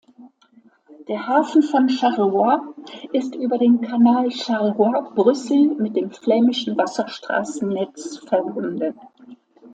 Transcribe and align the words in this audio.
Der 1.07 1.27
Hafen 1.27 1.61
von 1.61 1.87
Charleroi 1.87 2.57
ist 3.13 3.35
über 3.35 3.59
den 3.59 3.81
Kanal 3.81 4.31
Charleroi-Brüssel 4.31 5.75
mit 5.75 5.95
dem 5.95 6.09
flämischen 6.09 6.75
Wasserstraßennetz 6.75 8.17
verbunden. 8.17 8.95